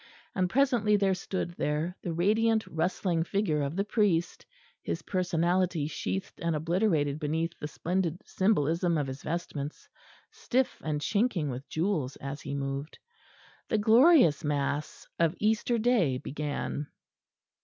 And 0.33 0.49
presently 0.49 0.95
there 0.95 1.13
stood 1.13 1.51
there 1.59 1.95
the 2.01 2.11
radiant 2.11 2.65
rustling 2.65 3.23
figure 3.23 3.61
of 3.61 3.75
the 3.75 3.83
Priest, 3.83 4.47
his 4.81 5.03
personality 5.03 5.85
sheathed 5.85 6.41
and 6.41 6.55
obliterated 6.55 7.19
beneath 7.19 7.53
the 7.59 7.67
splendid 7.67 8.17
symbolism 8.25 8.97
of 8.97 9.05
his 9.05 9.21
vestments, 9.21 9.87
stiff 10.31 10.81
and 10.83 11.01
chinking 11.01 11.51
with 11.51 11.69
jewels 11.69 12.15
as 12.15 12.41
he 12.41 12.55
moved. 12.55 12.97
The 13.69 13.77
glorious 13.77 14.43
Mass 14.43 15.05
of 15.19 15.35
Easter 15.39 15.77
Day 15.77 16.17
began. 16.17 16.87